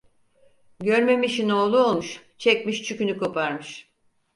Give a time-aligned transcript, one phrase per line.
[0.79, 3.91] Görmemişin oğlu olmuş, çekmiş çükünü koparmış.